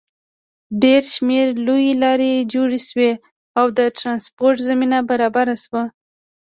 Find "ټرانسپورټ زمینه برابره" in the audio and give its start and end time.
3.97-5.55